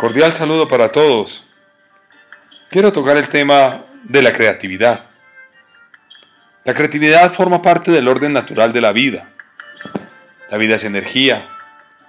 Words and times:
Cordial 0.00 0.32
saludo 0.32 0.66
para 0.66 0.92
todos. 0.92 1.50
Quiero 2.70 2.90
tocar 2.90 3.18
el 3.18 3.28
tema 3.28 3.84
de 4.04 4.22
la 4.22 4.32
creatividad. 4.32 5.04
La 6.64 6.72
creatividad 6.72 7.34
forma 7.34 7.60
parte 7.60 7.90
del 7.90 8.08
orden 8.08 8.32
natural 8.32 8.72
de 8.72 8.80
la 8.80 8.92
vida. 8.92 9.28
La 10.50 10.56
vida 10.56 10.76
es 10.76 10.84
energía, 10.84 11.42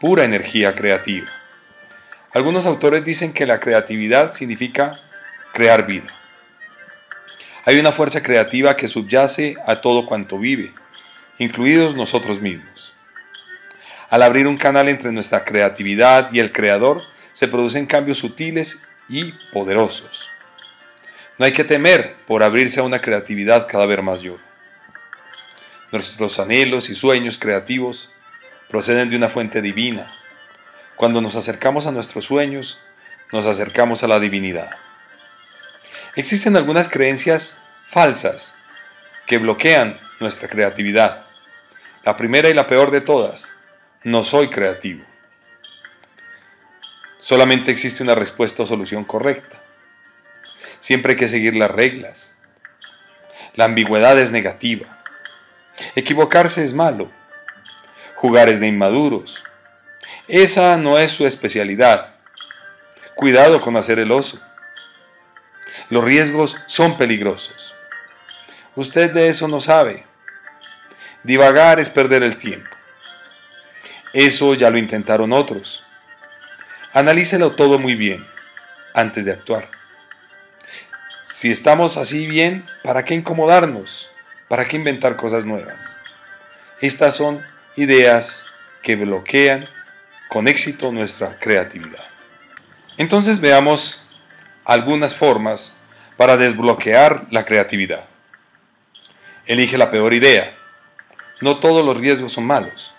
pura 0.00 0.24
energía 0.24 0.74
creativa. 0.74 1.28
Algunos 2.34 2.66
autores 2.66 3.04
dicen 3.04 3.32
que 3.32 3.46
la 3.46 3.60
creatividad 3.60 4.32
significa 4.32 4.90
crear 5.52 5.86
vida. 5.86 6.12
Hay 7.66 7.78
una 7.78 7.92
fuerza 7.92 8.20
creativa 8.20 8.76
que 8.76 8.88
subyace 8.88 9.54
a 9.64 9.80
todo 9.80 10.06
cuanto 10.06 10.40
vive, 10.40 10.72
incluidos 11.38 11.94
nosotros 11.94 12.42
mismos. 12.42 12.92
Al 14.10 14.24
abrir 14.24 14.48
un 14.48 14.56
canal 14.56 14.88
entre 14.88 15.12
nuestra 15.12 15.44
creatividad 15.44 16.32
y 16.32 16.40
el 16.40 16.50
Creador, 16.50 17.14
se 17.36 17.48
producen 17.48 17.84
cambios 17.84 18.16
sutiles 18.16 18.80
y 19.10 19.32
poderosos. 19.52 20.26
No 21.36 21.44
hay 21.44 21.52
que 21.52 21.64
temer 21.64 22.16
por 22.26 22.42
abrirse 22.42 22.80
a 22.80 22.82
una 22.82 23.02
creatividad 23.02 23.68
cada 23.68 23.84
vez 23.84 24.02
mayor. 24.02 24.38
Nuestros 25.92 26.40
anhelos 26.40 26.88
y 26.88 26.94
sueños 26.94 27.36
creativos 27.36 28.10
proceden 28.70 29.10
de 29.10 29.16
una 29.16 29.28
fuente 29.28 29.60
divina. 29.60 30.10
Cuando 30.96 31.20
nos 31.20 31.36
acercamos 31.36 31.86
a 31.86 31.92
nuestros 31.92 32.24
sueños, 32.24 32.78
nos 33.32 33.44
acercamos 33.44 34.02
a 34.02 34.08
la 34.08 34.18
divinidad. 34.18 34.70
Existen 36.14 36.56
algunas 36.56 36.88
creencias 36.88 37.58
falsas 37.86 38.54
que 39.26 39.36
bloquean 39.36 39.94
nuestra 40.20 40.48
creatividad. 40.48 41.26
La 42.02 42.16
primera 42.16 42.48
y 42.48 42.54
la 42.54 42.66
peor 42.66 42.90
de 42.92 43.02
todas, 43.02 43.52
no 44.04 44.24
soy 44.24 44.48
creativo. 44.48 45.04
Solamente 47.26 47.72
existe 47.72 48.04
una 48.04 48.14
respuesta 48.14 48.62
o 48.62 48.66
solución 48.66 49.02
correcta. 49.02 49.60
Siempre 50.78 51.14
hay 51.14 51.18
que 51.18 51.28
seguir 51.28 51.56
las 51.56 51.72
reglas. 51.72 52.36
La 53.54 53.64
ambigüedad 53.64 54.16
es 54.16 54.30
negativa. 54.30 54.86
Equivocarse 55.96 56.62
es 56.62 56.72
malo. 56.72 57.10
Jugar 58.14 58.48
es 58.48 58.60
de 58.60 58.68
inmaduros. 58.68 59.42
Esa 60.28 60.76
no 60.76 61.00
es 61.00 61.10
su 61.10 61.26
especialidad. 61.26 62.14
Cuidado 63.16 63.60
con 63.60 63.76
hacer 63.76 63.98
el 63.98 64.12
oso. 64.12 64.40
Los 65.90 66.04
riesgos 66.04 66.56
son 66.68 66.96
peligrosos. 66.96 67.74
Usted 68.76 69.10
de 69.10 69.30
eso 69.30 69.48
no 69.48 69.60
sabe. 69.60 70.06
Divagar 71.24 71.80
es 71.80 71.88
perder 71.90 72.22
el 72.22 72.36
tiempo. 72.36 72.70
Eso 74.12 74.54
ya 74.54 74.70
lo 74.70 74.78
intentaron 74.78 75.32
otros. 75.32 75.82
Analícelo 76.96 77.50
todo 77.50 77.78
muy 77.78 77.94
bien 77.94 78.26
antes 78.94 79.26
de 79.26 79.32
actuar. 79.32 79.68
Si 81.28 81.50
estamos 81.50 81.98
así 81.98 82.26
bien, 82.26 82.64
¿para 82.82 83.04
qué 83.04 83.12
incomodarnos? 83.12 84.10
¿Para 84.48 84.64
qué 84.64 84.78
inventar 84.78 85.16
cosas 85.16 85.44
nuevas? 85.44 85.76
Estas 86.80 87.14
son 87.14 87.44
ideas 87.76 88.46
que 88.82 88.96
bloquean 88.96 89.68
con 90.30 90.48
éxito 90.48 90.90
nuestra 90.90 91.36
creatividad. 91.38 92.02
Entonces 92.96 93.40
veamos 93.40 94.08
algunas 94.64 95.14
formas 95.14 95.76
para 96.16 96.38
desbloquear 96.38 97.26
la 97.30 97.44
creatividad. 97.44 98.08
Elige 99.44 99.76
la 99.76 99.90
peor 99.90 100.14
idea. 100.14 100.56
No 101.42 101.58
todos 101.58 101.84
los 101.84 101.98
riesgos 101.98 102.32
son 102.32 102.46
malos. 102.46 102.94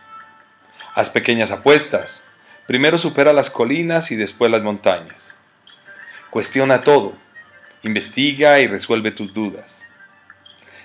Haz 0.94 1.10
pequeñas 1.10 1.50
apuestas, 1.50 2.27
Primero 2.68 2.98
supera 2.98 3.32
las 3.32 3.50
colinas 3.50 4.12
y 4.12 4.18
después 4.18 4.52
las 4.52 4.62
montañas. 4.62 5.38
Cuestiona 6.30 6.82
todo, 6.82 7.18
investiga 7.82 8.60
y 8.60 8.68
resuelve 8.68 9.12
tus 9.12 9.34
dudas. 9.34 9.86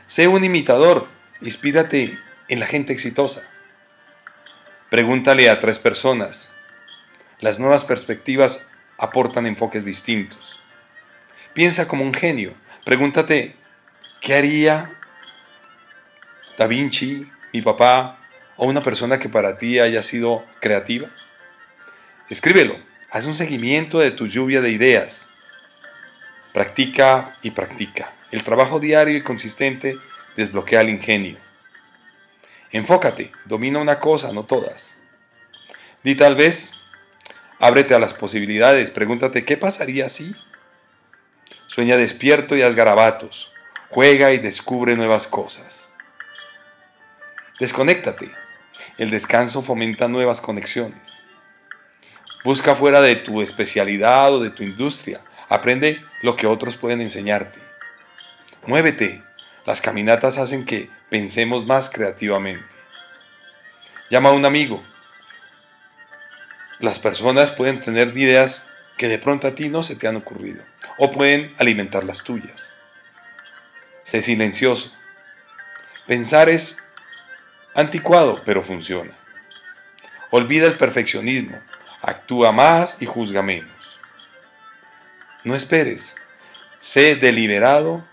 Sé 0.06 0.28
un 0.28 0.44
imitador, 0.44 1.08
inspírate 1.40 2.17
en 2.48 2.61
la 2.61 2.67
gente 2.67 2.92
exitosa. 2.92 3.42
Pregúntale 4.90 5.51
a 5.51 5.58
tres 5.58 5.80
personas. 5.80 6.51
Las 7.40 7.58
nuevas 7.58 7.84
perspectivas 7.84 8.68
aportan 8.98 9.46
enfoques 9.46 9.84
distintos. 9.84 10.61
Piensa 11.55 11.89
como 11.89 12.05
un 12.05 12.14
genio. 12.14 12.55
Pregúntate, 12.84 13.57
¿qué 14.20 14.34
haría 14.36 14.92
Da 16.57 16.68
Vinci, 16.68 17.27
mi 17.52 17.61
papá 17.61 18.20
o 18.57 18.68
una 18.68 18.83
persona 18.83 19.18
que 19.18 19.28
para 19.28 19.58
ti 19.58 19.80
haya 19.80 20.05
sido 20.05 20.45
creativa? 20.61 21.08
Escríbelo, 22.28 22.78
haz 23.10 23.27
un 23.27 23.34
seguimiento 23.34 23.98
de 23.98 24.10
tu 24.10 24.27
lluvia 24.27 24.60
de 24.60 24.70
ideas. 24.70 25.28
Practica 26.52 27.36
y 27.42 27.50
practica. 27.50 28.12
El 28.30 28.44
trabajo 28.44 28.80
diario 28.80 29.16
y 29.16 29.22
consistente 29.22 29.96
desbloquea 30.36 30.80
el 30.80 30.90
ingenio. 30.90 31.36
Enfócate, 32.70 33.33
domina 33.44 33.78
una 33.78 34.00
cosa, 34.00 34.33
no 34.33 34.44
todas. 34.44 34.98
Di 36.02 36.14
tal 36.14 36.36
vez, 36.36 36.72
ábrete 37.58 37.94
a 37.94 37.98
las 37.98 38.14
posibilidades, 38.14 38.90
pregúntate 38.90 39.44
qué 39.44 39.56
pasaría 39.56 40.08
si. 40.08 40.34
Sueña 41.66 41.96
despierto 41.96 42.56
y 42.56 42.62
haz 42.62 42.74
garabatos. 42.74 43.52
Juega 43.90 44.33
y 44.33 44.39
descubre 44.39 44.96
nuevas 44.96 45.27
cosas. 45.27 45.90
Desconéctate. 47.60 48.30
El 48.96 49.10
descanso 49.10 49.62
fomenta 49.62 50.08
nuevas 50.08 50.40
conexiones. 50.40 51.22
Busca 52.45 52.75
fuera 52.75 53.01
de 53.01 53.17
tu 53.17 53.41
especialidad 53.41 54.35
o 54.35 54.41
de 54.41 54.51
tu 54.51 54.63
industria. 54.63 55.20
Aprende 55.48 56.05
lo 56.23 56.35
que 56.35 56.47
otros 56.47 56.77
pueden 56.77 57.01
enseñarte. 57.01 57.61
Muévete. 58.67 59.23
Las 59.64 59.80
caminatas 59.80 60.39
hacen 60.39 60.64
que 60.64 60.91
pensemos 61.08 61.67
más 61.67 61.89
creativamente. 61.89 62.64
Llama 64.11 64.31
a 64.31 64.33
un 64.33 64.45
amigo. 64.45 64.83
Las 66.81 66.98
personas 66.98 67.52
pueden 67.52 67.81
tener 67.81 68.17
ideas 68.17 68.67
que 68.97 69.07
de 69.07 69.19
pronto 69.19 69.47
a 69.47 69.55
ti 69.55 69.69
no 69.69 69.85
se 69.85 69.95
te 69.95 70.08
han 70.08 70.17
ocurrido 70.17 70.63
o 70.98 71.13
pueden 71.13 71.55
alimentar 71.58 72.02
las 72.02 72.25
tuyas. 72.25 72.70
Sé 74.02 74.20
silencioso. 74.20 74.92
Pensar 76.07 76.48
es 76.48 76.83
anticuado, 77.75 78.42
pero 78.45 78.64
funciona. 78.64 79.13
Olvida 80.31 80.67
el 80.67 80.75
perfeccionismo 80.75 81.61
actúa 82.12 82.52
más 82.52 83.02
y 83.02 83.06
juzga 83.06 83.42
menos. 83.42 83.70
No 85.45 85.56
esperes, 85.56 86.14
sé 86.80 87.17
deliberado 87.17 88.05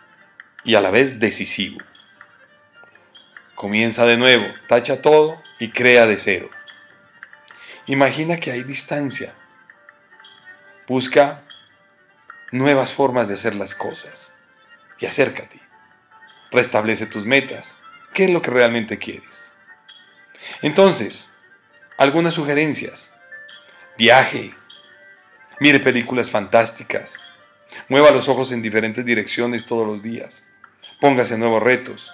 y 0.64 0.76
a 0.76 0.82
la 0.82 0.90
vez 0.90 1.20
decisivo. 1.20 1.78
Comienza 3.56 4.06
de 4.06 4.18
nuevo, 4.18 4.46
tacha 4.68 5.02
todo 5.02 5.42
y 5.60 5.70
crea 5.70 6.08
de 6.08 6.18
cero. 6.18 6.50
Imagina 7.86 8.38
que 8.38 8.52
hay 8.52 8.64
distancia. 8.64 9.34
Busca 10.88 11.44
nuevas 12.52 12.94
formas 12.94 13.28
de 13.28 13.36
hacer 13.36 13.56
las 13.56 13.76
cosas 13.76 14.32
y 15.00 15.06
acércate. 15.06 15.60
Restablece 16.52 17.06
tus 17.06 17.26
metas. 17.26 17.78
¿Qué 18.14 18.26
es 18.26 18.32
lo 18.32 18.42
que 18.42 18.52
realmente 18.52 18.98
quieres? 18.98 19.54
Entonces, 20.62 21.32
algunas 21.98 22.34
sugerencias. 22.34 23.14
Viaje. 24.00 24.54
Mire 25.60 25.82
películas 25.82 26.32
fantásticas. 26.32 27.20
Mueva 27.90 28.12
los 28.12 28.30
ojos 28.30 28.54
en 28.54 28.62
diferentes 28.62 29.04
direcciones 29.04 29.66
todos 29.66 29.86
los 29.86 30.02
días. 30.02 30.48
Póngase 31.02 31.38
nuevos 31.38 31.62
retos. 31.62 32.10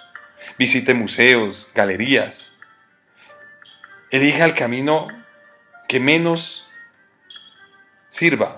Visite 0.58 0.94
museos, 0.94 1.70
galerías. 1.76 2.54
Elija 4.10 4.46
el 4.46 4.54
camino 4.54 5.06
que 5.86 6.00
menos 6.00 6.68
sirva 8.08 8.56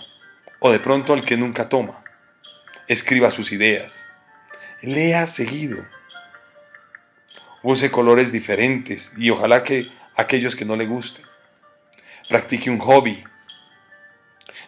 o 0.58 0.72
de 0.72 0.78
pronto 0.78 1.12
el 1.12 1.22
que 1.22 1.36
nunca 1.36 1.68
toma. 1.68 2.02
Escriba 2.86 3.30
sus 3.30 3.52
ideas. 3.52 4.06
Lea 4.80 5.26
seguido. 5.26 5.84
Use 7.62 7.90
colores 7.90 8.32
diferentes 8.32 9.12
y 9.18 9.28
ojalá 9.28 9.64
que 9.64 9.86
aquellos 10.16 10.56
que 10.56 10.64
no 10.64 10.76
le 10.76 10.86
gusten. 10.86 11.27
Practique 12.28 12.68
un 12.68 12.78
hobby. 12.78 13.24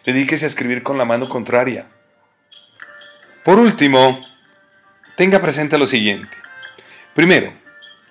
Dedíquese 0.03 0.45
a 0.45 0.47
escribir 0.47 0.81
con 0.81 0.97
la 0.97 1.05
mano 1.05 1.29
contraria. 1.29 1.85
Por 3.43 3.59
último, 3.59 4.19
tenga 5.15 5.39
presente 5.39 5.77
lo 5.77 5.85
siguiente. 5.85 6.31
Primero, 7.13 7.53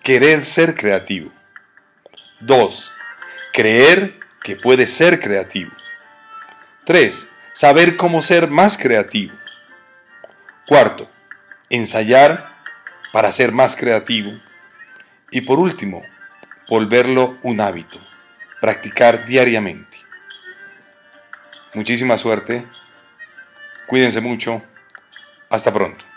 querer 0.05 0.47
ser 0.47 0.76
creativo. 0.76 1.32
Dos, 2.38 2.93
creer 3.52 4.20
que 4.44 4.55
puede 4.55 4.87
ser 4.87 5.19
creativo. 5.20 5.73
Tres, 6.85 7.29
saber 7.52 7.97
cómo 7.97 8.23
ser 8.23 8.50
más 8.50 8.79
creativo. 8.79 9.35
Cuarto, 10.64 11.11
ensayar 11.70 12.47
para 13.11 13.32
ser 13.32 13.50
más 13.50 13.75
creativo. 13.75 14.31
Y 15.32 15.41
por 15.41 15.58
último, 15.58 16.02
volverlo 16.69 17.37
un 17.43 17.61
hábito 17.61 17.99
practicar 18.60 19.26
diariamente. 19.26 19.98
Muchísima 21.74 22.18
suerte. 22.18 22.64
Cuídense 23.86 24.20
mucho. 24.20 24.62
Hasta 25.48 25.72
pronto. 25.72 26.09